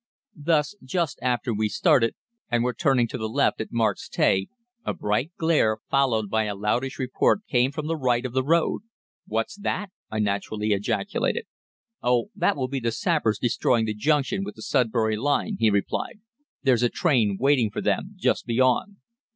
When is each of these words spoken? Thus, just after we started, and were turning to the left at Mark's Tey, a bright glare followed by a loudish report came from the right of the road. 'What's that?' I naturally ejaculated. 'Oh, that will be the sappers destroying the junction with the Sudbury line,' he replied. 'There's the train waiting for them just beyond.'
Thus, 0.43 0.73
just 0.83 1.19
after 1.21 1.53
we 1.53 1.69
started, 1.69 2.15
and 2.49 2.63
were 2.63 2.73
turning 2.73 3.07
to 3.09 3.19
the 3.19 3.29
left 3.29 3.61
at 3.61 3.71
Mark's 3.71 4.09
Tey, 4.09 4.47
a 4.83 4.95
bright 4.95 5.31
glare 5.37 5.77
followed 5.91 6.27
by 6.27 6.45
a 6.45 6.55
loudish 6.55 6.97
report 6.97 7.45
came 7.47 7.71
from 7.71 7.85
the 7.85 7.95
right 7.95 8.25
of 8.25 8.33
the 8.33 8.43
road. 8.43 8.81
'What's 9.27 9.55
that?' 9.57 9.91
I 10.09 10.17
naturally 10.17 10.71
ejaculated. 10.73 11.45
'Oh, 12.01 12.31
that 12.35 12.57
will 12.57 12.67
be 12.67 12.79
the 12.79 12.91
sappers 12.91 13.37
destroying 13.37 13.85
the 13.85 13.93
junction 13.93 14.43
with 14.43 14.55
the 14.55 14.63
Sudbury 14.63 15.17
line,' 15.17 15.57
he 15.59 15.69
replied. 15.69 16.19
'There's 16.63 16.81
the 16.81 16.89
train 16.89 17.37
waiting 17.39 17.69
for 17.69 17.81
them 17.81 18.13
just 18.17 18.47
beyond.' 18.47 18.95